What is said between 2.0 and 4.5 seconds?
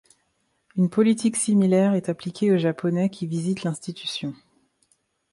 appliquée aux Japonais qui visitent l'institution.